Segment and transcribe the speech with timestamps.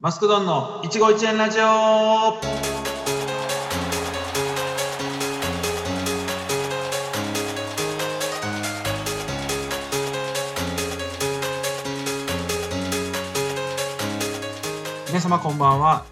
[0.00, 2.38] マスクドンの一期一会ラジオ
[15.08, 16.04] 皆様こんばんは。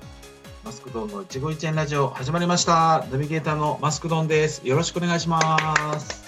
[0.64, 3.06] マスクドンの一期一会ラジオ始まりました。
[3.12, 4.66] ナビゲーターのマスクドンです。
[4.66, 6.25] よろしくお願いします。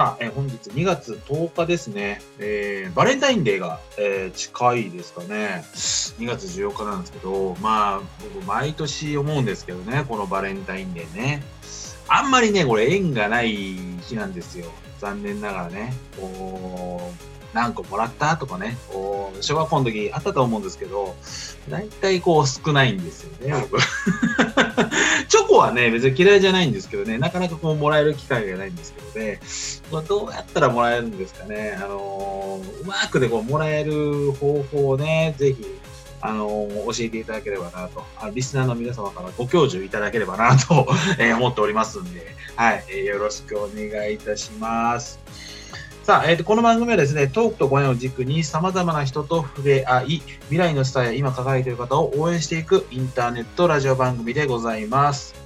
[0.00, 2.22] さあ、えー本日2月10日ですね。
[2.38, 5.62] えーバレンタインデーが、えー近いですかね。
[6.18, 8.00] 2月14日なんですけど、まあ、
[8.34, 11.42] 僕毎年思うんですけどね、このバレンタインデーね。
[12.08, 13.52] あんまりね、これ縁がない
[14.00, 14.72] 日なんですよ。
[15.00, 15.92] 残念ながらね。
[16.18, 21.16] こう、何個もらったとかね、こう小学校の時あったと思うんですけど、
[21.68, 23.80] 大体こう少ないんですよね、僕。
[25.28, 29.40] チョコはね、別に嫌いじゃないんですけどね、なかなかこうもらえる機会がないんですけどね、
[29.92, 35.64] ま、どうやったらもらえるんですかね、あのーうまくでこうもらえる方法をね、ぜひ、
[36.20, 38.04] あのー教えていただければなと。
[38.16, 40.86] あ、リスナーの皆様からご教授いただければなと、
[41.18, 45.18] えー思っておりますんで、はい、よろしくお願いいたします。
[46.10, 50.06] さあ、えーと、この番組はですね、トークとご縁を軸に様々な人と触れ合い、
[50.48, 55.36] 未来のスターや今輝いている方を応援していくインターネットラジオ番組でございます。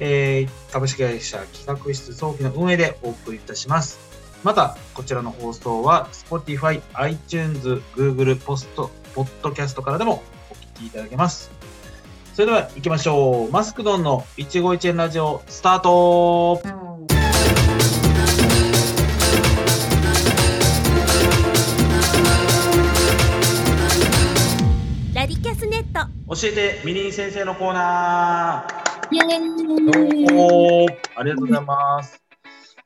[0.00, 3.98] えー株式会社企画室早期の運営でお送りいたします。
[4.42, 11.50] また、こちらの放送は Spotify、iTunes、Google、ポスト、ポッドキャストからでもお聞きいただけます。
[12.32, 13.52] それでは行きましょう。
[13.52, 16.85] マスクドンの一期一会ラジオスタート
[26.28, 32.20] 教えてミニン先生のコーナーイエどーイありがとうございます。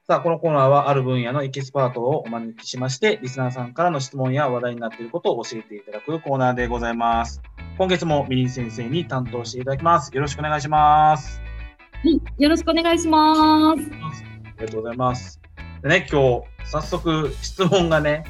[0.07, 7.41] さあ、このコーナーはある分野のエキスパートをお招きしまして、リスナーさんからの質問や話題になっていることを教えていただくコーナーでございます。
[7.79, 10.15] 今月もミニン先生に担当していただきます。
[10.15, 11.41] よろしくお願いします。
[11.41, 13.41] はいよろしくお願いします。
[13.71, 15.41] ありがとうございます。
[15.83, 18.25] でね、今日、早速質問がね、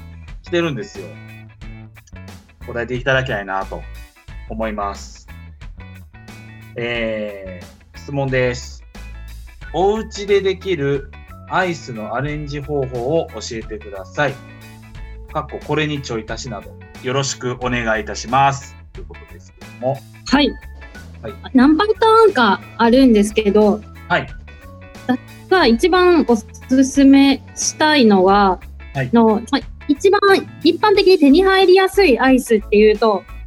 [0.44, 1.06] 来てるんですよ。
[2.64, 3.82] 答えていただきたいなと
[4.50, 5.28] 思います。
[6.76, 8.82] えー、質問です。
[9.72, 11.10] お家でできる
[11.48, 14.34] アイスのアレンジ方法を教えてください。
[15.32, 16.70] かっここれにちょい足しなど、
[17.02, 18.74] よろしくお願いいたします。
[18.92, 19.96] ということですけども。
[20.26, 20.50] はい。
[21.22, 24.28] はい何パターンかあるんですけど、はい。
[25.48, 28.60] が一番おすすめしたいのは、
[28.94, 30.20] はいのまあ一番
[30.62, 33.39] 一般的に手に入りやすいアイスっていうと、あ、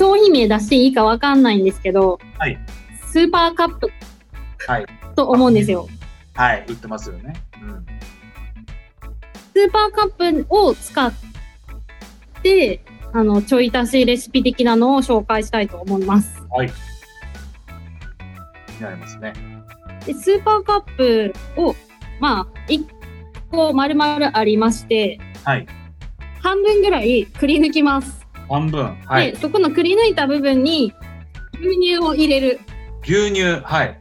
[0.00, 2.58] 商品名出していいかわかんないんですけど、はい
[3.06, 3.90] スーパーカップ
[4.66, 4.86] はい。
[5.14, 5.88] と思うんですよ。
[6.32, 6.64] はい。
[6.66, 7.34] 売ってますよね。
[7.60, 7.86] うん。
[9.52, 11.12] スーパーカップを使っ
[12.42, 12.80] て、
[13.12, 16.40] あの、ちょい足しレシピ的なのを紹介したいと思います。
[16.50, 16.68] はい。
[16.68, 16.72] に
[18.80, 19.34] なりますね。
[20.06, 21.74] で、スーパーカップを、
[22.20, 22.86] まあ、1
[23.50, 25.66] 個丸々ありまして、はい。
[26.40, 28.19] 半分ぐらいくり抜きます。
[28.50, 28.98] 半分。
[29.06, 29.38] はいで、。
[29.38, 30.92] そこのくり抜いた部分に
[31.60, 32.60] 牛乳を入れる。
[33.02, 33.62] 牛乳。
[33.62, 33.98] はい。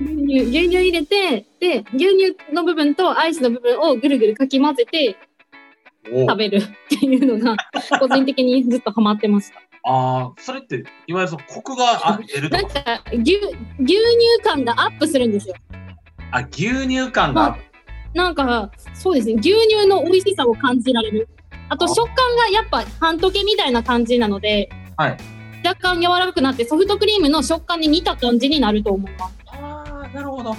[0.00, 5.16] 牛乳、牛乳入れて、で、牛乳の部分とアイスの部分をぐるぐるかき混ぜて
[6.12, 7.56] お食べるっていうのが、
[8.00, 9.60] 個人的にずっとハマってました。
[9.86, 12.82] ああ、それって、いわゆるそのコクがあ出るとなんか。
[12.82, 15.54] か、牛、牛乳感がアップするんですよ。
[16.32, 17.56] あ、牛乳感が。
[18.14, 21.28] なんか、そうですね、牛乳の美味しさを感じられる。
[21.68, 25.16] あと、あ食感がやっぱ半溶けみたいな感じなので、はい。
[25.64, 29.34] 若干柔らかくなって、ソフトクリームの食感に似た感じになると思います。
[29.46, 30.54] ああ、なるほど。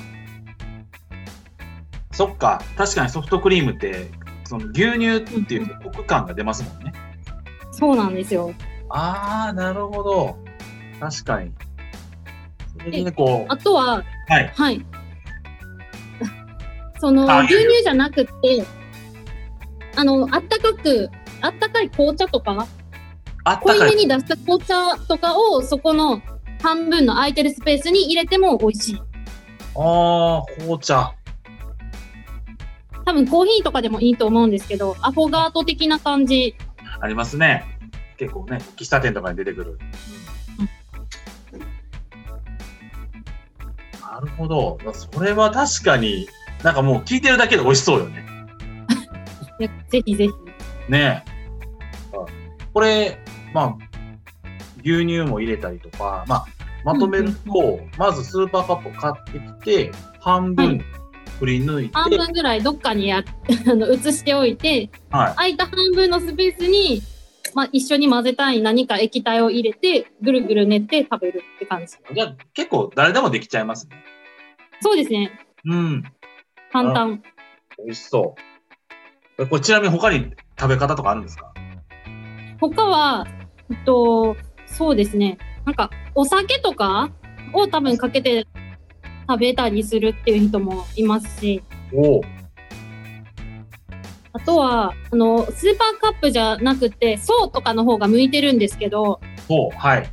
[2.12, 2.62] そっか。
[2.76, 4.10] 確かにソフトクリームって、
[4.46, 6.94] その牛乳っていうとコク感が出ますもんね。
[7.72, 8.54] そうなんですよ。
[8.90, 10.38] ああ、なるほど。
[11.00, 11.52] 確かに。
[12.78, 13.52] それでね、こう。
[13.52, 14.52] あとは、はい。
[14.56, 14.86] はい。
[17.00, 18.66] その、あ牛乳じゃなくって、
[19.96, 21.10] あの、あったかく、
[21.42, 22.68] あったかい紅茶とか、
[23.44, 23.80] あったかい。
[23.80, 26.22] 濃いめに出した紅茶とかを、そこの
[26.62, 29.02] 半分の空いてるスペースに入れても美味しい。
[29.76, 31.14] ああ、紅茶。
[33.06, 36.56] 多分コーヒーとかでもいいと思うんですけど、アフォガート的な感じ。
[37.00, 37.64] ありますね。
[38.18, 39.80] 結構ね、喫茶店とかに出てくる。
[44.02, 44.80] なるほど。
[44.94, 46.28] それは確かに、
[46.64, 48.25] なんかもう聞いてるだけで美味しそうよね。
[49.60, 50.32] いやぜひぜひ。
[50.92, 51.36] ねえ。
[52.74, 53.18] これ、
[53.54, 53.78] まあ、
[54.84, 56.46] 牛乳も入れたりとか、まあ、
[56.84, 60.84] まとめると、まずスーパーカップを買ってきて、半分
[61.40, 63.24] くり抜いて、半分ぐらいどっかにや
[63.68, 65.36] あの移しておいて、はい。
[65.36, 67.02] 空いた半分のスペースに、
[67.54, 71.96] まあ、一緒に混ぜたい何か液体を入れて、ぐるぐる練って食べるって感じ。
[72.14, 74.04] じゃあ結構誰でもできちゃいますね。
[74.82, 75.40] そうですね。
[75.66, 76.04] うん。
[76.72, 77.24] 簡単。
[77.78, 78.55] 美味しそう。
[79.38, 81.54] えこれちなみに他に食べ方とかあるんですか？
[82.60, 83.28] 他は、
[83.70, 85.38] えっと、そうですね。
[85.66, 87.10] なんか、お酒とか
[87.54, 88.48] を多分かけて
[89.28, 91.64] 食べたりするっていう人もいますし。
[94.32, 100.10] あとは、あの、スーパーカップじゃなくて、層とかの方が向いてるんですけど、そう、はい。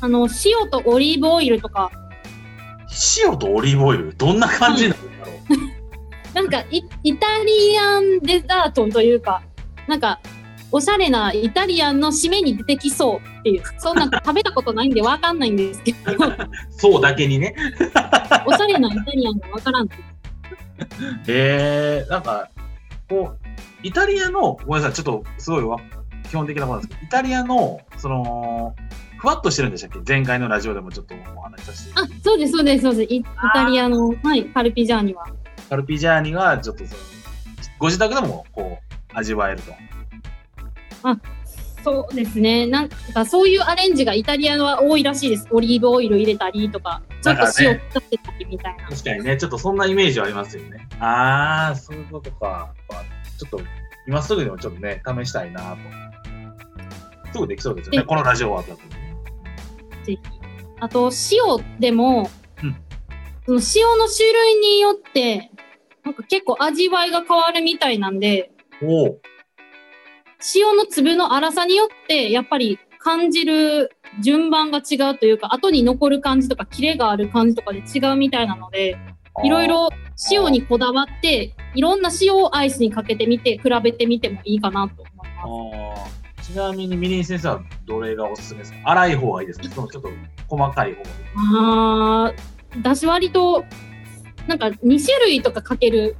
[0.00, 1.90] あの、塩とオリーブオイルとか、
[3.24, 5.11] 塩とオリーブオイル、どんな感じなんだろう。
[6.34, 9.42] なんかイ、イタリアンデザートというか、
[9.86, 10.20] なんか、
[10.74, 15.98] おしゃれなイタリアンの締めに出てきそうっていう、そんな食べたことないんでわかんないんですけど、
[16.70, 17.54] そうだけにね。
[18.46, 19.88] おしゃれなイタリアンがわからん
[21.28, 22.48] えー、なんか、
[23.08, 23.48] こう、
[23.82, 25.78] イタリアの、ごめんなさい、ちょっとすごいわ
[26.30, 28.74] 基本的なことなんですけど、イタリアの、その、
[29.18, 30.00] ふわっとしてるんでしたっけ？
[30.06, 31.92] 前回のラジオでもちょっとお話しさせて。
[31.96, 33.12] あ、そうです、そうです、そうです。
[33.12, 35.26] イイタリアの、はい、カルピジャーニは。
[35.72, 36.84] カルピジャーニが、ちょっと
[37.78, 39.72] ご自宅でも、こう、味わえると。
[41.82, 42.66] そうですね。
[42.66, 45.48] なんか、そういうアレンジがイタリアは多いらしいです。
[45.50, 48.86] オリーブオイル入れたりとか、ちょっと塩かけたりみたいな。
[48.86, 50.86] 確かにね、ちょっとそんなイメージはありますよね。
[51.00, 52.74] あー、そういうことか。
[53.38, 53.60] ちょっと、
[54.06, 57.32] 今すぐにもちょっとね、試したいなと。
[57.32, 60.04] すぐできそうですよね、でこのラジオ終わった後に。
[60.04, 60.18] ぜひ。
[60.80, 62.28] あと、塩でも、
[62.62, 62.76] うん
[63.44, 65.50] その塩の種類によって、
[66.04, 68.50] なんか結構味わいが変わるみたいなんで。
[70.54, 73.90] 塩の粒の粗さによって、やっぱり感じる
[74.20, 78.96] 順番が違うというか、後に残る感じとか、キレがある感じとかで違うみたいなので、
[79.44, 79.88] いろいろ
[80.30, 85.28] 塩にこだわって、いろんな塩をアイスにかけてみて、比べてみてもいいかなと思い
[85.96, 86.06] ま
[86.42, 86.48] す。
[86.52, 88.78] ちなみにミリン先生はどれがおすすめですか？
[88.94, 89.68] 粗い方がいいですか？
[89.70, 90.10] そのちょっと
[90.48, 91.16] 細かい方がいい。
[91.36, 93.64] あー、だし割と、
[94.46, 96.16] なんか2種類とかかける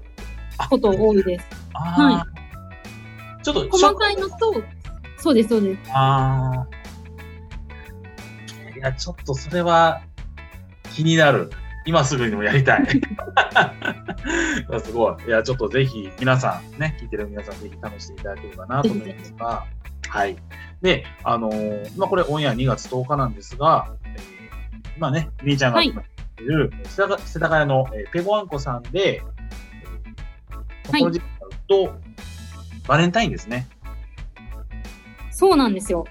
[0.70, 1.46] こと多いです。
[1.74, 2.42] あー
[3.42, 4.62] ちょっと細かいのと、
[5.18, 5.80] そうです、そうです。
[5.92, 6.66] ああ。
[8.76, 10.02] いや、ちょっとそれは
[10.94, 11.50] 気になる。
[11.84, 12.86] 今すぐにもやりたい。
[14.84, 15.24] すごい。
[15.26, 19.64] いや、ちょっとぜひ皆さん、ね、聞いてる皆さん、ぜひ試していただければなと思いますが、
[20.08, 20.36] はい。
[20.80, 24.20] で、あのーまあ、これオンエア2月10日なんですが、えー、
[25.00, 25.92] まあね、みーちゃんがはい
[26.42, 31.26] いる、世田谷の、えーペゴワンコさんで、えーはいこの時期
[31.68, 31.94] と、
[32.86, 33.68] バレンタインですね。
[35.30, 36.04] そうなんですよ。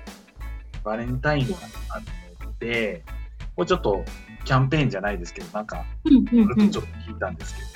[0.84, 1.58] バレンタインが
[1.90, 2.06] ある
[2.46, 3.04] ので、
[3.56, 4.04] これちょっと
[4.46, 7.72] キャンペーンじゃないですけど、なんか、うんうんうんちょっと聞いたんですけど、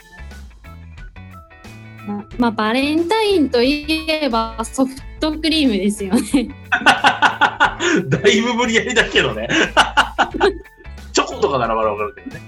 [2.08, 6.56] ままあ、バレンタインといえばソフトクリームですよね。
[8.10, 9.48] だいぶ無理やりだけどね。
[11.36, 12.42] チョコとかならまだわかるけどね。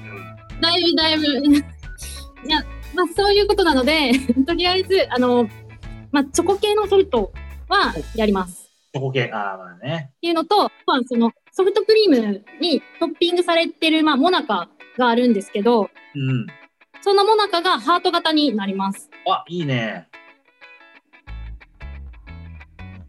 [0.62, 1.25] だいぶだいぶ。
[1.25, 2.63] いや、
[2.95, 4.12] まあそういうことなので、
[4.45, 5.48] とりあえず、あの、
[6.12, 7.31] まあチョコ系のソフト
[7.68, 8.72] はやります。
[8.94, 10.12] チョコ系、ああ、まあね。
[10.18, 16.48] っていうのと、まあそのソフトクリームにトッピングされてる、まあモナカがあるんですけど、うん。
[17.01, 19.10] そのモナカがハート型になります。
[19.28, 20.07] あ、いいね。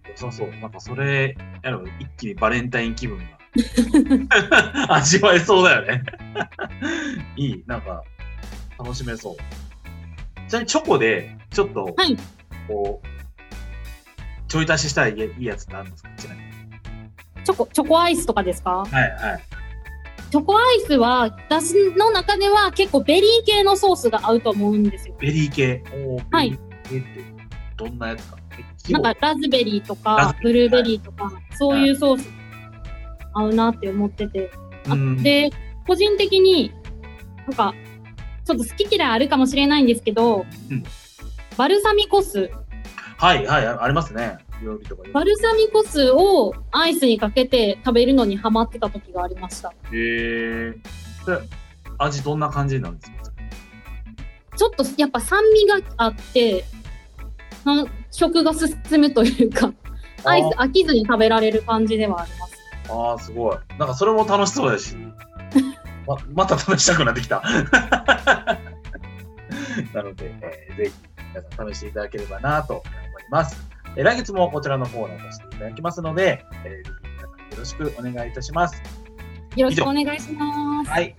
[0.09, 0.51] 良さそう。
[0.51, 3.38] なんかそれ、やれば一気にバレンタイン気分が
[4.89, 6.03] 味わえそうだよね。
[7.37, 7.65] いい。
[7.67, 8.03] なんか、
[8.79, 9.37] 楽しめそう。
[10.49, 12.17] ちなみにチョコで、ちょっと、はい
[12.67, 13.07] こう、
[14.49, 16.11] ちょい足ししたらいいいいやつってあるんですか？
[16.17, 16.47] ちなみに。
[17.45, 18.71] チョコ、チョコアイスとかですか？
[18.71, 19.43] はいはい。
[20.31, 25.15] チョコアイスは、だしの中では結構ベリー系のソースが合うと思うんですよ。
[25.19, 25.83] ベリー系？
[26.31, 26.51] はい
[26.91, 27.25] ベリー系って、
[27.77, 28.37] どんなやつか？
[28.89, 32.29] えなんかラズベリーとかブルーベリーとか、そういうソース
[33.39, 34.51] 合うなって思ってて。
[34.89, 35.51] あうんで、
[35.87, 36.73] 個人的に、
[37.47, 37.75] なんか、
[38.45, 40.85] ちょっと好き嫌いあるかもしれないんですけど、うん
[41.57, 42.51] バルサミコ酢。
[43.17, 44.39] はいはい、あありますね。
[44.63, 45.11] 料理とかで。
[45.11, 49.71] バルサミコ酢をアイスにかけて食べるのにハマってた時がありました。
[49.71, 50.75] へえ。
[51.99, 53.17] 味どんな感じなんですか？
[54.57, 56.65] ちょっとやっぱ酸味があって、
[57.65, 59.73] な食が進むというか、
[60.23, 62.48] アイス飽きずに食べられる感じではあります。
[62.91, 63.57] ああ、すごい。
[63.79, 64.97] なんかそれも楽しそうだし、
[66.07, 67.43] ままた試したくなってきた。
[69.95, 70.93] なので、えーぜひ
[71.35, 72.85] 皆さん試していただければなと思い
[73.31, 73.57] ます。
[73.97, 78.83] えー来月もこちらのコーナーとしていただきますので、えーぜひ皆さんよろしくお願いいたします。
[79.57, 80.91] よろしくお願いします。
[80.91, 81.17] はい。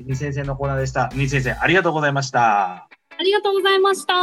[0.00, 1.10] ミニ先生のコーナーでした。
[1.14, 2.88] ミニ先生、ありがとうございました。
[3.16, 4.14] ありがとうございました。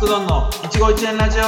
[0.00, 1.42] マスクドンの一期一会ラジオ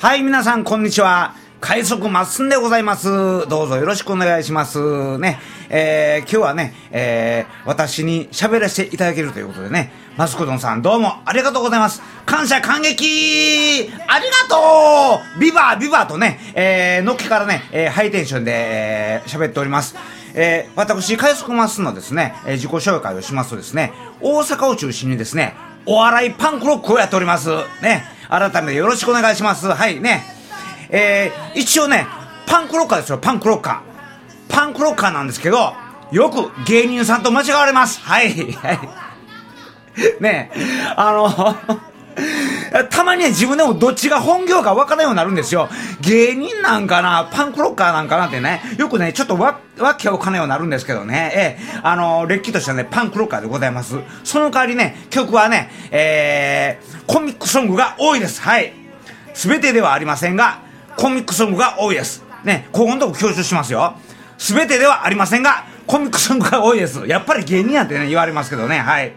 [0.00, 1.36] はい、皆さん、こんにちは。
[1.60, 3.08] 快速まっすんでございます。
[3.48, 5.16] どうぞよろしくお願いします。
[5.18, 5.38] ね。
[5.68, 12.02] えー、今日はね、えー、私に喋らせていただけるということでね、マスコドンさんどうもありがとうございます。
[12.26, 19.96] 感謝感激ありがとうビバービバーとね、えー、のっけからね、えー、ハイテンションで、えー、喋っております。
[20.34, 25.54] えー、私、快速まっすんのですね、えー、自己紹介をしますとですね、大阪を中心にですね、
[25.86, 27.50] お笑いパンクロックをやっております。
[27.82, 28.04] ね。
[28.28, 29.66] 改めてよろしくお願いします。
[29.68, 30.24] はい、ね。
[30.88, 32.06] えー、一応ね、
[32.46, 33.93] パンクロッカーですよ、パンクロッカー。
[34.48, 35.74] パンクロッカーなんですけど、
[36.12, 38.00] よく芸人さんと間違われます。
[38.00, 38.78] はい、 はい。
[40.20, 40.50] ね
[40.96, 41.56] あの、
[42.90, 45.68] たまに、自分でもどっちが本業か分からんようになるんですよ。
[46.00, 53.96] 芸人なんかな、パンクロッカーなんかなってね、よくね、ちょっとわ、わけわかんないようになるんですけどね、ええ、あの、れっきとしたね、パンクロッカーでございます。
[54.22, 58.40] その代わりね、曲はね、えー、コミックソングが多いです。
[58.42, 58.72] はい。
[59.34, 60.60] すべてではありませんが、
[60.96, 62.24] コミックソングが多いです。
[62.44, 63.94] ね、ここのとこ強調しますよ。
[64.38, 67.06] すべてではありませんが、コミックソングが多いです。
[67.06, 69.12] やっぱり芸人やってね、言われますけどね、はい。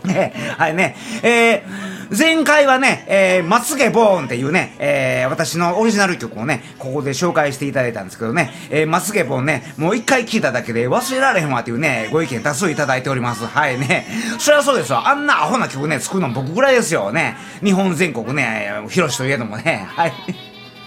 [0.04, 0.96] ね、はいね。
[1.22, 13.46] えー、前回はね、えー、まつげボーンっていうね、えー、私のオリジナル曲をね、ここで紹介していただいたんですけどね、えー、まつげボーンね、もう一回聴いただけで忘れられへんわっていうね、ご意見多数いただいております。
[13.46, 14.06] はいね。
[14.38, 15.06] そりゃそうですよ。
[15.06, 17.36] あんなアホな曲ね、作るの僕ぐらいですよね。
[17.62, 20.12] 日本全国ね、広しといえどもね、はい。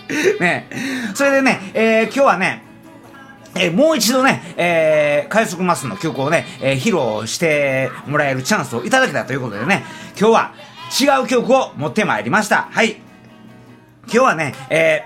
[0.41, 0.67] ね。
[1.13, 2.62] それでね、えー、今日はね、
[3.55, 9.83] えーもう一度ね、えー、快速マスの曲をね、えー披露してもらえるチャンスをいただけたということでね、
[10.19, 10.53] 今日は
[11.19, 12.67] 違う曲を持ってまいりました。
[12.72, 12.98] はい。
[14.05, 15.03] 今日はね、え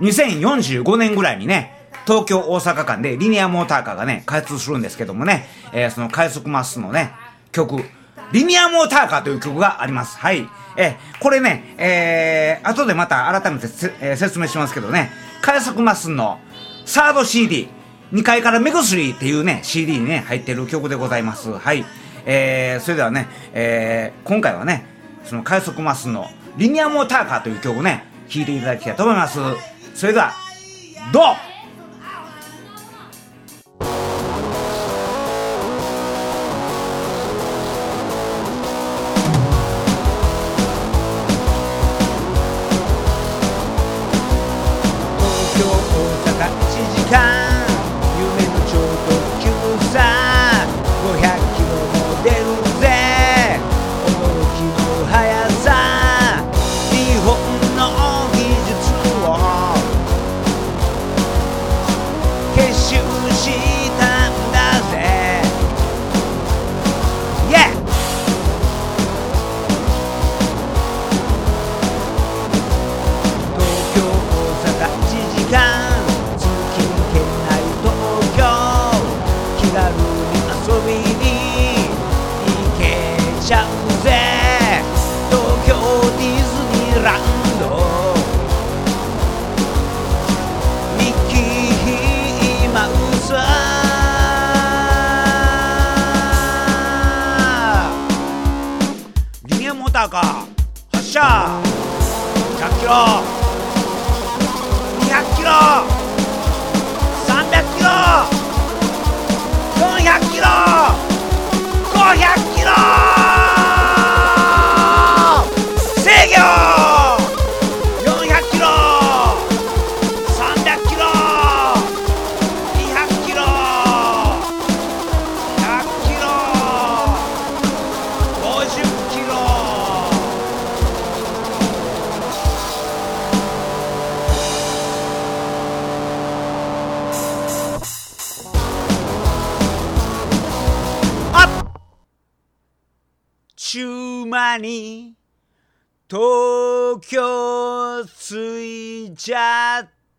[0.00, 1.72] ー、2045年ぐらいにね、
[2.06, 7.12] 東京大阪間でリニアモーターカーがね、開通するんですけどもね、えー、その快速マスのね、
[7.52, 7.82] 曲、
[8.32, 10.18] リニアモーターカーという曲があります。
[10.18, 10.48] はい。
[10.76, 13.66] えーこれね、えー、後でまた改めて、
[14.00, 15.10] えー説明しますけどね、
[15.42, 16.38] 快速マスの
[16.86, 17.68] サード CD、
[18.12, 21.50] 2階から目薬っていうね、CD にね、入ってる曲でございます。
[21.52, 21.84] はい。
[22.24, 24.86] えー、それではね、えー、今回はね、
[25.24, 26.26] その快速マスの
[26.56, 29.40] リニアモーターカーという曲をね、聴いていただきたいと思います。
[29.94, 30.32] それでは、
[31.12, 31.24] どう
[47.06, 47.45] 時
[99.66, 100.46] リニアモーターか
[100.92, 102.92] 発車100キロ。
[105.00, 105.50] 200キロ。
[107.26, 107.90] 300キロ。
[109.74, 110.46] 400キロ
[111.92, 113.15] 500キロ。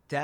[0.08, 0.20] た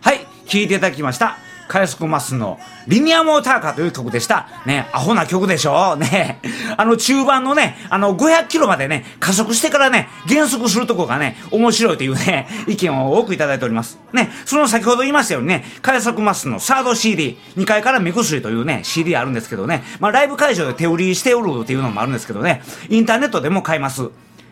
[0.00, 1.49] はい聞いていただきました。
[1.70, 2.58] 快速マスの
[2.88, 4.48] リニアモーターカーという曲でした。
[4.66, 6.40] ね、アホな曲でしょね。
[6.76, 14.00] あの中盤のね、あの500キロまでね、加速してからね、減速するとこがね、面白いというね、意見を多くいただいております。
[14.12, 24.08] ね、その先ほど言いましたようにね、快速マスのサード CD、2階から目薬というね、CD あるんですけどね、まあライブ会場で手売りしておるっていうのもあるんですけどね、インターネットでも買います。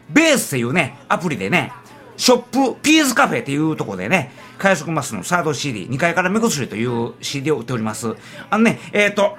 [0.09, 1.73] ベースっていうね、アプリでね、
[2.17, 2.39] ショッ
[2.75, 8.15] プ、ピーズカフェっていうとこでね、快速マスのサード CD、2階から目薬という CD を売っております。
[8.51, 9.37] あのね、えっ、ー、と、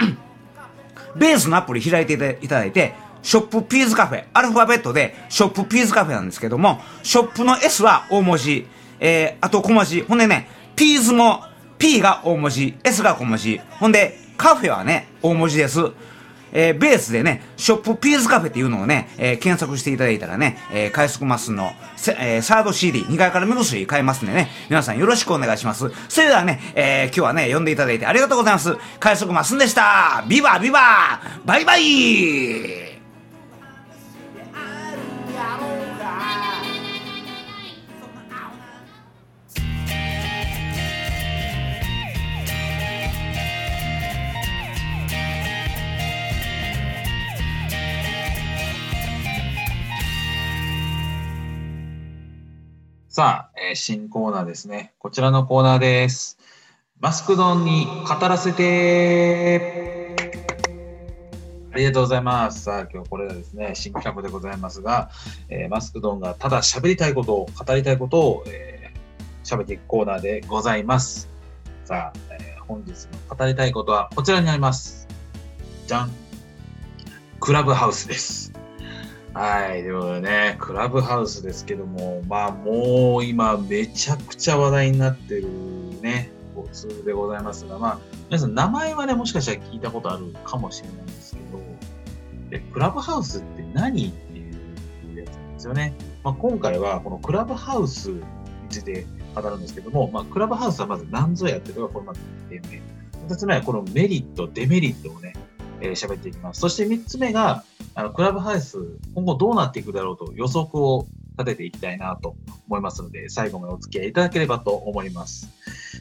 [1.15, 8.67] ベースのアプリ開いていただいて、ショップピーズカフェ、アルファベットでショップピーズカフェなんですけども、ショップの S は大文字、
[8.99, 11.43] えー、あと小文字、ほんでね、ピーズも
[11.77, 15.91] P が大文字、S が小文字、ほんでカフェはね、大文字です。
[16.51, 21.71] えー、ベースでね、ショップピーズカフェっていうのをね、えー、検索していただいたらね、えー、快速マスの、
[22.17, 25.91] えー、サード CD、2階から目薬買えますんでね、皆さんよろしくお願いします。
[26.07, 28.75] それではね、えー、今日はね、呼んでいただいてありがとうございます。
[28.99, 32.98] 快速マスんでしたビバビババイバイ
[53.19, 54.93] さあ、えー、新コーナーですね。
[54.97, 56.37] こちらのコーナーです。
[57.01, 60.15] マスクドンに語らせて
[61.73, 62.63] ありがとうございます。
[62.63, 65.09] さあ、今日これがですね、新企画でございますが、
[65.49, 71.29] えー、マスクドンがただ喋りたいことを、語りたいことを、えー、喋っていくコーナーでございます。
[71.83, 72.91] さあ、えー、本日
[73.29, 75.09] の語りたいことはこちらになります。
[75.87, 76.11] じゃん
[77.41, 78.53] クラブハウスです。
[79.33, 85.47] はい、でもね、クラブハウスですけども、まあもう今めちゃくちゃ話題になってる
[86.01, 86.31] ね、
[86.71, 91.61] ツールでございますが、まあ皆さん名前はね、もしかしたら聞いたことあるかもしれないんですけど、
[92.49, 94.49] でクラブハウスって何ってい
[95.13, 95.93] うやつなんですよね。
[96.23, 98.21] まあ、今回はこのクラブハウスに
[98.69, 102.81] ついて語るんですけども、まあ、クラブハウスはまず何ぞやっていうのがこれまず1点目。
[103.27, 105.33] 2つ目はこのメリット、デメリットをね、
[105.81, 106.61] えー、喋っていきます。
[106.61, 107.63] そして3つ目が、
[107.99, 108.77] あのクラブハウス、
[109.13, 111.05] 今後どうなっていくだろうと予測を
[111.37, 112.37] 立てていきたいなと
[112.69, 115.49] 思いますので、最後までお付き合いいただければと思います。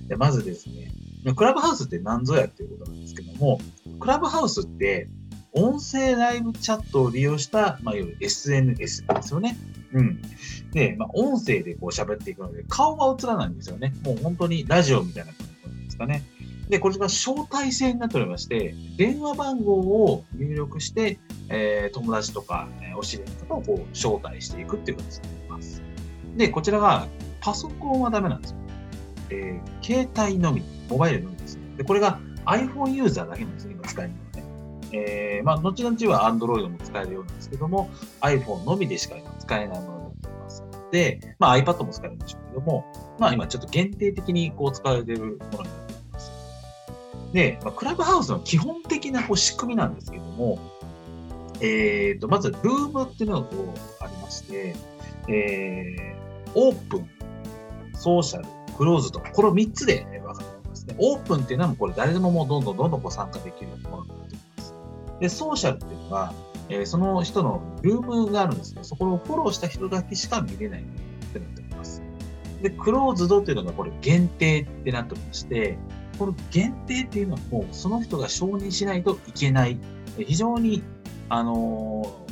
[0.06, 0.92] でまずですね、
[1.34, 3.58] クラブハウスって何ぞやっていうことなんですけども、
[3.98, 5.08] クラブハウスって
[5.52, 9.58] 音声ライブチャットを利用した、まあ、いわゆる SNS ですよね。
[9.92, 10.22] うん。
[10.70, 13.92] で、まあ、音声でこう喋っていくので、顔は映らないんですよね。
[14.04, 16.22] もう本当にラジオみたいな感じなんですかね。
[16.68, 25.82] で、これが招待制になっておりまして、電話番号を入力して、えー、友達とか、え、お知り合いとかをこう招待していくっていう形になります。
[26.36, 27.06] で、こちらが
[27.40, 28.56] パソコンはダメなんですよ。
[29.30, 31.58] えー、携帯のみ、モバイルのみです。
[31.76, 34.48] で、これが iPhone ユーザーだけなんですね、今使えるのはね。
[34.92, 40.64] えー、まあ、後々は Android も使えるようなんですけども、iPhone のみでしか今使えないものになっています。
[40.90, 42.84] で、まあ iPad も使えるんでしょうけども、
[43.18, 45.77] まあ今ちょっと限定的にこう使われているものになっています。
[47.32, 50.58] で、まあ、クラブハウスの基本的なこう仕組みなんですけども、
[51.60, 54.74] えーと、まず、ルームっていうのがこうありまして、
[55.28, 57.08] えー、オープン、
[57.94, 60.94] ソーシャル、クローズと、これ3つで分かれてますね。
[60.98, 64.74] オープンっていうのはこれ誰でももうどんどんどんどんこう参加できるようなものになっています。
[65.20, 66.32] で、ソーシャルっていうのは、
[66.68, 70.84] えー、その人のルームがあるんですけど、そこをフォローした人だけしか見れないっ
[71.32, 72.02] てなっております。
[72.62, 75.76] で、クローズドっていうのがこれ限定ってなっておりまして、
[76.18, 79.78] この限定っていうのはもうその人が承認しないといけない、
[80.18, 80.82] 非常に
[81.28, 82.24] あの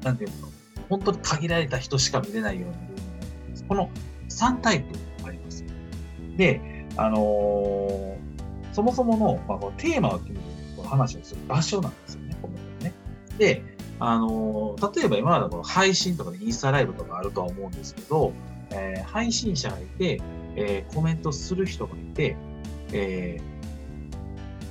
[0.00, 0.48] ー、なんていうの、
[0.88, 2.88] 本当に限られた人しか見れないようなルー
[3.50, 3.62] ムに。
[3.68, 3.90] この
[4.28, 5.64] 3タイプあります。
[6.36, 8.18] で、あのー、
[8.72, 10.42] そもそもの、まあ、このテーマを決めて
[10.76, 12.54] この話をする場所なんですよね、この
[12.84, 12.94] ね。
[13.38, 13.62] で、
[13.98, 18.32] あのー、例えば今までこの配信とかでインスタライブとかあるとは思うんですけど、
[18.70, 20.20] えー、配信者がいて、
[20.56, 22.36] えー、コメントする人がいて、
[22.92, 23.58] えー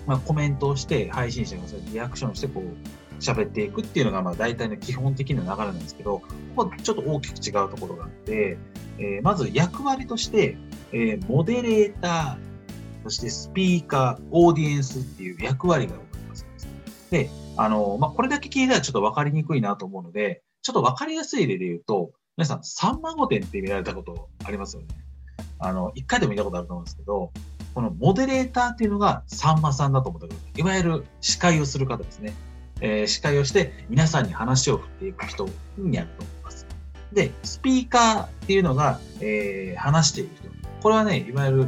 [0.07, 6.21] まあ、コメントをして配信者がそれリアクションしてこう喋っていくっていうのが、まあ、大体の基本的な流れなんですけど、
[6.55, 8.57] ここちょっと大きく違うところがあって、
[8.99, 10.57] えー、まず役割として、
[10.93, 16.67] えー、モデレーター、そしてスピーカー、オーディエンスっていう役割がございます。
[17.11, 24.87] で、あの、まあ、これだけ聞いたらちょっとわかりにくいなと思うので、ちょっとわかりやすい例で言うと、皆さん、さんま御殿って見られたことありますよね。
[25.59, 27.31] あの、一回でも見たことあると思うんですけど、
[27.77, 30.59] このモデレーターっていうのがさんまさんだと思ってください。
[30.61, 32.33] いわゆる司会をする方ですね。
[32.81, 36.65] えー司会をして皆さんに話を振っていく人になると思います。
[37.13, 40.49] で、スピーカーっていうのが、えー話している人。
[40.81, 41.67] これはね、いわゆる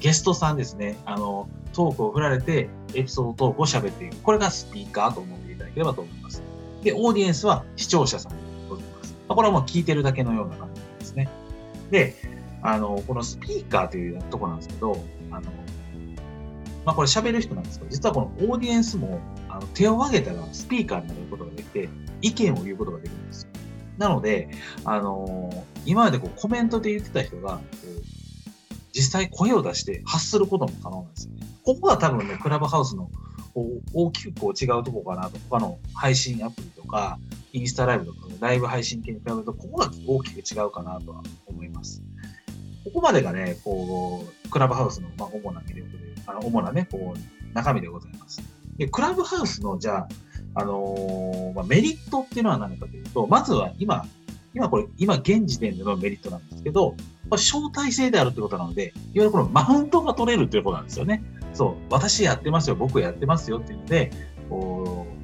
[0.00, 0.96] ゲストさんですね。
[1.04, 4.16] あの、トークを振られて、エピソードトークを喋っている。
[4.22, 6.42] これがスピーカーと思っていただければと思います。
[6.82, 9.14] で、オーディエンスは視聴者さんでございます。
[9.28, 11.28] これはもう聞いてるだけのような感じですね。
[11.90, 12.16] で、
[12.62, 14.96] あの、このスピーカーというところなんですけど、
[15.30, 15.50] あの、
[16.84, 21.88] まあこれ喋る人なんですけど、実はこのオーディエンスもあの手を挙げたらスピーカーになることができて、
[22.22, 23.50] 意見を言うことができるんですよ。
[23.98, 24.48] なので、
[24.84, 27.60] あの今までこうコメントで言ってた人が、
[28.92, 31.46] 実際声を出して発することも可能なんですよね。
[31.64, 33.10] ここが多分ね、クラブハウスの
[33.92, 37.18] 大きくこう違うとこかなと、他の配信アプリとか、
[37.52, 42.02] インスタライブとか、ライブ配信系に比べると、ここが大きく違うかなとは思います。
[42.92, 48.42] ここまでがね、こう、クラブハウスの、まあ、主な魅力で、あの主なね、こう、中身でございます。
[48.76, 50.08] で、クラブハウスの、じゃあ、
[50.54, 54.04] あのーまあ、メリットっていうのは何かというと、まずは今、
[54.52, 56.96] 今これ、今現時点でのメリットなんですけど、
[57.28, 61.22] これ招待制であるってことなので、いわゆるこのマウントが取れるっていうことなんですよね。
[61.52, 64.10] そう、私やってますよ、僕やってますよっていうので、
[64.48, 65.20] こう、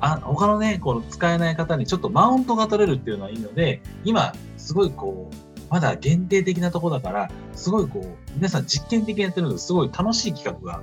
[0.00, 10.82] あ他のね、この使えない方にちょっとマウントが取れるっていうのはいいので、今、すごいこう、まだ限定的なとこだから、すごいこう、皆さん実験的にやってるのですごい楽しい企画が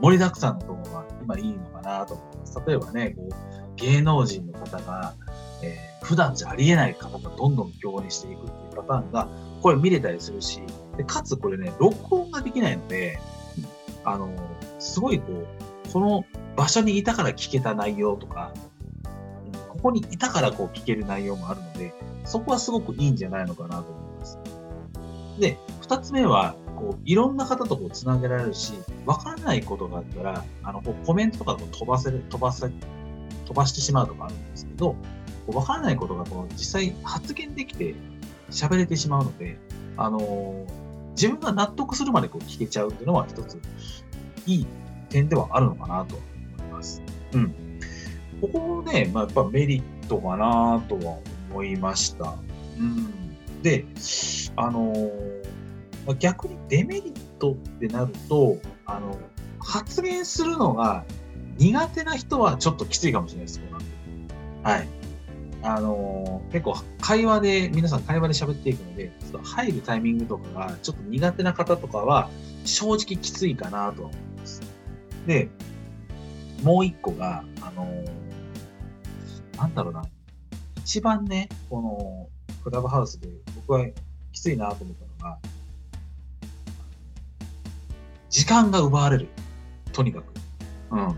[0.00, 2.62] 盛りだくさんのところが今いいのかなと思います。
[2.66, 5.14] 例えばね、こう、芸能人の方が、
[5.62, 9.28] えー普段じゃありえない方がどんどん共演していくっていうパターンが、
[9.62, 10.60] これ見れたりするし、
[10.96, 13.18] でかつこれね、録音ができないので、
[14.04, 14.30] あの、
[14.78, 16.24] すごいこう、この
[16.56, 18.52] 場所にいたから聞けた内容とか、
[19.68, 24.11] ここにいたからこう聞ける内容もあるので、そこはすごくいいんじゃないのかなと思います。
[25.38, 28.74] で、二つ目は、こう、いろんな方とこう、つなげられるし、
[29.06, 32.70] わからないことがあったら、あの、こうコメントとかこう飛ばせる、飛ばせ、
[33.46, 34.94] 飛ばしてしまうとかあるんですけど、
[35.46, 37.94] こうわからないことがこう、実際発言できて
[38.50, 39.58] 喋れてしまうので、
[39.96, 40.66] あの
[41.10, 43.58] 自分が納得するまでこう聞けちゃうっていうのは一つ、
[44.46, 44.66] いい
[45.08, 46.16] 点ではあるのかなと
[46.58, 47.02] 思います。
[47.32, 47.54] うん。
[48.40, 51.18] ここもね、まあ、やっぱメリットかなとは
[51.50, 52.34] 思いました。
[52.78, 53.21] うん。
[53.62, 53.84] で、
[54.56, 55.42] あのー
[56.18, 59.16] 逆にデメリットってなると、あの、
[59.60, 61.04] 発言するのが
[61.58, 63.60] 苦手な人はちょっときついかもしれないです。
[63.60, 63.78] この
[64.68, 64.88] はい。
[65.62, 72.28] あのー結構会話で、皆さん会話で喋っていくので、ちょっと入るタイミングとかがちょっと苦手な方とかは
[72.64, 74.60] 正直きついかなとは思います。
[75.28, 75.50] で、
[76.64, 78.10] もう一個が、あのー
[79.56, 80.02] なんだろうな、
[80.78, 82.28] 一番ね、この
[82.62, 83.86] クラブハウスで僕は
[84.32, 85.38] きついなと思ったのが、
[88.30, 89.28] 時間が奪われる。
[89.92, 90.24] とにかく。
[90.90, 91.16] うん。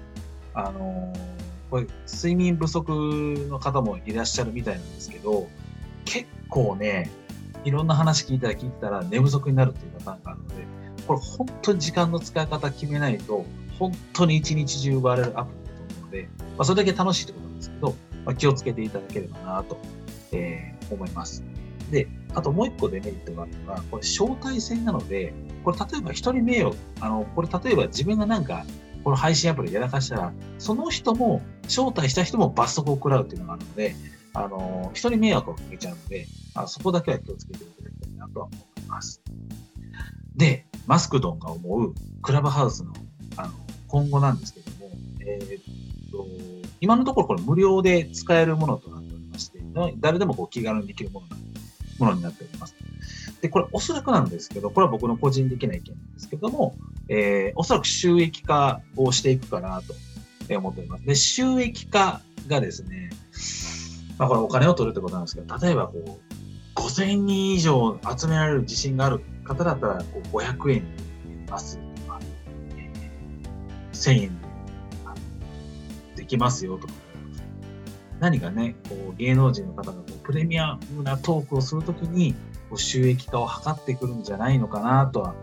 [0.54, 1.34] あのー
[1.74, 2.88] これ、睡眠不足
[3.50, 5.48] の方もいらっしゃるみたいなんですけど、
[6.04, 7.10] 結構ね、
[7.64, 10.54] いろんな話聞いたら聞いてたら寝不足になるっていうパターンがあるので、
[11.08, 13.44] これ本当に時間の使い方決めないと、
[13.76, 19.76] 本当に一日中奪われるアプリだと思うので、まあ、それだけ楽しいってことなんですけど、まあ、気をつけていただければなと、
[20.34, 21.42] えー思います。
[21.90, 28.64] で、あともう一個デメリットがあるのが、これ招待制なので、これ例えば一人名誉、あの、これ例えば自分がなんか、
[29.02, 33.94] この配信アプリやらかしたら、その人も、招待した人も罰則を食らうっていうのがあるので、
[34.32, 39.22] あの、人に迷惑をかけちゃうので、あそこだけは気をつけていただきたいなとは思います。
[40.36, 42.92] で、マスクドンが思うクラブハウスの
[43.36, 43.54] あの
[43.88, 46.26] 今後なんですけども、えーっと、
[46.80, 49.03] 今のところこれ無料で使えるものとなっ
[49.98, 51.26] 誰でもこう気軽にできるもの
[51.98, 52.74] ものになっております。
[53.40, 56.76] で、これおそらくなんですけど、これは僕の個人的な意見なんですけども、
[57.08, 59.94] えーおそらく収益化をしていくかなと
[60.56, 61.04] 思っております。
[61.04, 63.10] で、収益化がですね、
[64.18, 71.04] まあこれお金を取るってことなんですけど、例えばこう、5000人以上集められる自信がある方だったら、こう500円で
[71.50, 72.20] ますとか、
[73.92, 74.44] 1000円で
[76.16, 76.92] できますよとか、
[78.24, 82.32] 何かね、こう芸能人の方がこうプレミアムなトークをするときに、
[82.70, 85.34] こう収益化を図ってくるんじゃないのかなとは、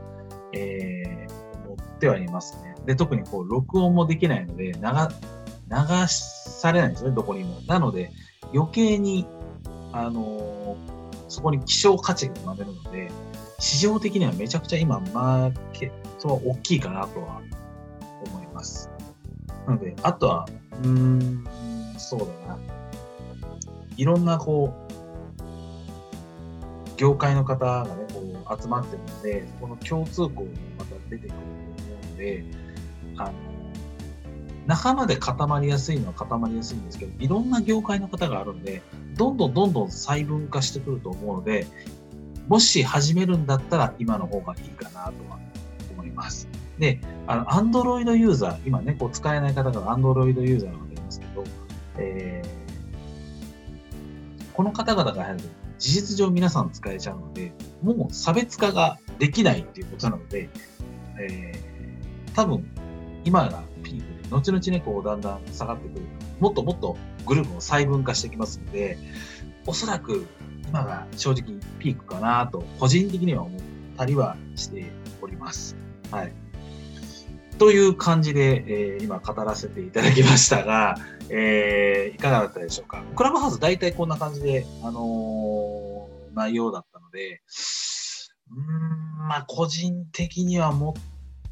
[0.51, 1.31] えー
[1.63, 2.73] 思ってはいますね。
[2.87, 7.61] で、特にこう、録音もできないので、流、流されないんですね、どこにも。
[7.67, 8.11] なので、
[8.53, 9.27] 余計に、
[9.93, 10.75] あのー
[11.27, 13.09] そこに希少価値が生まれるので、
[13.59, 17.41] 市場的にはめちゃくちゃ今、マーケットは大きいかなとは
[18.25, 18.89] 思います。
[19.67, 20.45] なので、あとは、
[20.83, 21.45] うーん、
[21.97, 22.59] そうだな。
[24.01, 25.41] いろんな、こう、
[26.97, 30.47] 業界の方がね、こう、集まってるので、そこの共通項も
[30.79, 31.43] また出てくると思
[32.07, 32.43] うので、
[33.17, 33.31] あの、
[34.65, 38.81] 仲間で固まりやすいのは固まりやすいんですけど、いろんな業界の方があるんで、
[39.17, 41.67] どんどんどんどん細分化してくると思うので、
[42.47, 45.37] もし始めるんだったら今の方がいいかなとは
[45.91, 46.47] 思います。
[46.79, 51.43] で、あの、Android ユーザー、今ね、こう使えない方が Android ユーザーがいますけど、
[51.99, 52.61] えー、
[54.53, 60.49] この方々が入ると事実上皆さん使えちゃうので、もう差別化ができないっていうことなので、
[61.19, 62.65] えー、多分
[63.25, 66.05] 今がピークで、後々ね、こうだんだん下がってくる。
[66.39, 68.97] もっともっとグループを細分化してきますので、
[69.65, 70.27] おそらく
[70.67, 73.61] 今が正直ピークかなと、個人的には思っ
[73.97, 74.85] たりはして
[75.21, 75.75] おります。
[76.11, 76.33] はい。
[77.57, 80.95] という感じで、えー、今語らせていただきましたが、
[81.33, 83.01] えー、いかがだったでしょうか？
[83.15, 87.41] クラブハウス大体こんな感じで、あのー、内容だったので、
[88.51, 90.93] うん、まあ個人的にはも、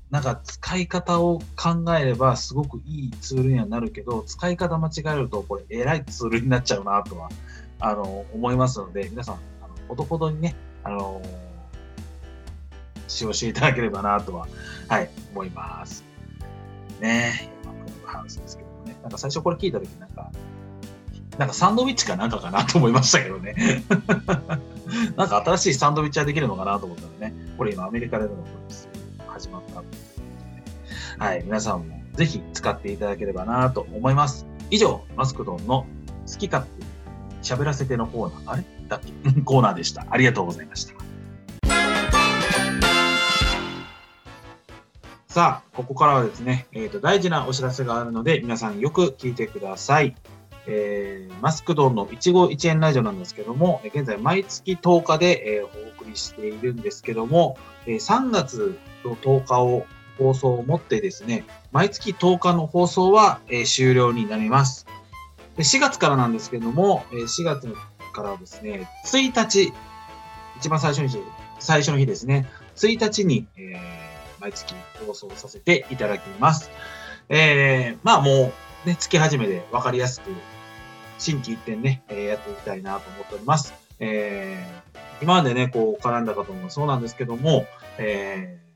[0.10, 7.30] なんか使い方を考えればすごくいいツールにはなるけど、使い方間違えるとこれえらいツールになっちゃうなとは、
[7.80, 11.22] あの、思いますので、皆さん、あのほどほどにね、あの
[13.08, 14.46] 使用していただければなとは、
[14.90, 16.04] はい、思います。
[17.00, 18.69] ねえ、クラブハウスですけど。
[19.04, 20.32] なんか最初これ聞いたときなんか、
[21.38, 23.56] なんかサンドウィッチかなんかかなと思いましたけどね。
[25.16, 28.32] なんか新しいサンドウィッチはできるのかなと思ったらね、これ今アメリカでの
[29.28, 29.90] 始まったというこ
[31.18, 34.46] とで、はい、皆さんもぜひ使っていただければなと思います。
[34.72, 35.86] 以上、マスクドンの
[36.28, 36.86] 好き勝手
[37.42, 38.64] 喋らせてのコーナー、あれ？
[38.90, 39.00] だっ
[39.34, 39.42] け？
[39.42, 40.06] コーナーでした。
[40.10, 40.94] ありがとうございました。
[45.40, 50.14] さあ、ここからはですね、えーと、大事なお知らせがあるので、皆さんよく聞いてください。
[50.68, 59.86] えー、マスクドンの一期一円ラジオなんですけども、現在毎月10日で、えー、お送りしているんですけども、えー、3月の10日を
[60.18, 64.88] 放送をもってですね、毎月10日の放送は、えー、終了になります。
[65.58, 67.74] 4月からなんですけども、え、4月
[68.12, 69.72] からですね、1日、
[70.58, 71.24] 一番最初に、
[71.62, 74.09] 最初の日ですね、1日に、えー
[74.40, 74.74] 毎月
[75.06, 76.70] 放送させていただきます。
[77.30, 78.52] えー、まあも
[78.86, 80.32] う、ね、月始めで分かりやすく、
[81.18, 83.74] 新規一点ね、えー、やっていきたいなと思っております。
[84.00, 87.66] えー、今までね、こう絡んだ方もそうなんですけども、
[87.98, 88.69] えー、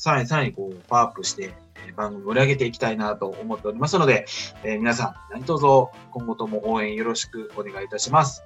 [0.00, 1.52] さらにさらにこう、パワーアップして、
[1.94, 4.24] 番組盛り上げていきたいなと思っておりますので、
[4.64, 5.62] えー、皆さん何卒
[6.10, 8.42] 今後とも応援よろしくお願いいたします。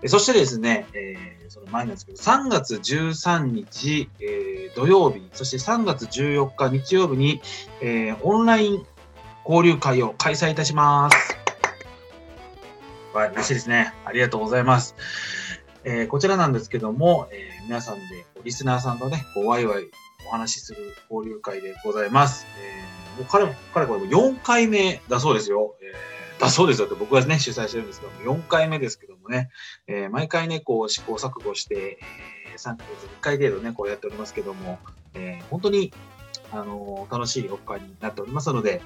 [0.00, 7.42] えそしてですね、えー、その前なんですけど、3月13日、え、土曜日、そして3月14日日曜日に、
[7.82, 8.86] え、オンライン
[9.46, 11.36] 交流会を開催いたします。
[13.12, 13.92] はい、嬉しいですね。
[14.06, 14.96] ありがとうございます。
[15.84, 19.84] え、こちらなんですけども、え、皆さんで、リスナーさんとね、こうワイワイ
[20.26, 22.46] お話しする交流会でございます。
[22.58, 25.76] えー、もう彼、彼これも4回目だそうですよ。
[25.80, 29.50] えーだそうですよって僕はね、主催してるんですけども、4回目ですけどもね、
[29.86, 31.98] えー、毎回ね、こう試行錯誤して、
[32.52, 34.78] えー、3ヶ月に1回程度ね、こうやっておりますけども、
[35.14, 35.92] えー、本当に、
[36.52, 38.82] あの楽しいオフ会になっておりますので、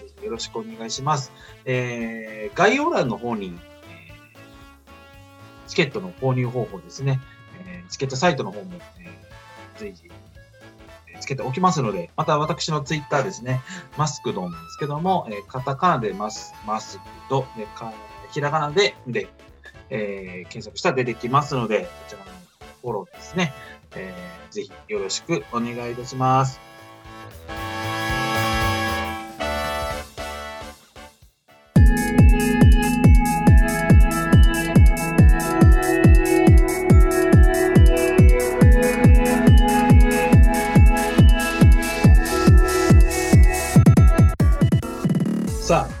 [0.00, 1.32] ぜひよろしくお願いします。
[1.64, 3.56] え概要欄の方に、
[5.66, 7.20] チケットの購入方法ですね、
[7.66, 10.10] えチケットサイトの方も、えー、随時
[11.20, 13.60] つけておきますので、また私のツイッターですね、
[13.96, 17.66] マスクドンですけども、え、カタカナでマス、マスクと、で
[18.32, 19.28] ひらがなで、で、
[19.90, 22.24] えー、検索したら出てきますので、こちらの
[22.82, 23.52] フォローですね、
[23.94, 26.73] えー、ぜひよろしくお願いいたします。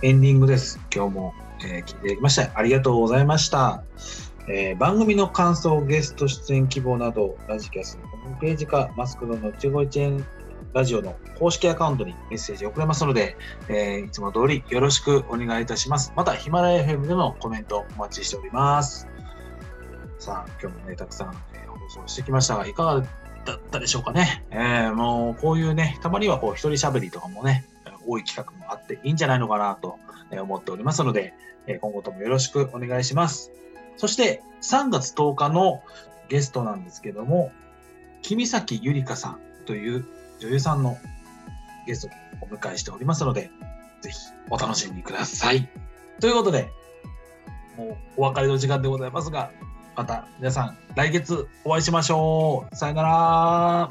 [0.04, 0.78] エンディングです。
[0.94, 3.84] 今日も、えー、聞いていただきましてありがとうございました。
[4.50, 10.22] えー、番組の感想、ゲスト出演希望など、ラジキャスのホームページか、マスクドの一期一円
[10.74, 13.38] ラジオの公式アカウントにメッセージ送れますので、
[13.70, 16.12] えー、いつも通りよろしくお願いいたします。
[16.14, 19.08] また、ヒマラヤ FM でもコメントお待ちしております。
[20.18, 23.00] さあ、今日もね、たくさん、えー、放送してきましたが、いかが
[23.46, 24.44] だったでしょうかね。
[24.50, 27.64] えー、もう、こういうね、たまにはこう、一人喋りとかもね、
[28.06, 29.98] 多い企画もあっていいんじゃないのかなと
[30.30, 31.34] 思っておりますので、
[31.80, 33.52] 今後ともよろしくお願いします。
[33.96, 35.82] そして3月10日の
[36.28, 37.52] ゲストなんですけども、
[38.22, 40.06] 君崎ゆりかさんという
[40.40, 40.98] 女優さんの
[41.86, 43.50] ゲストをお迎えしておりますので、
[44.00, 44.18] ぜひ
[44.50, 45.68] お楽しみください。
[46.20, 46.70] ということで、
[47.76, 49.50] もうお別れの時間でございますが、
[49.96, 52.76] また皆さん来月お会いしましょう。
[52.76, 53.90] さよなら。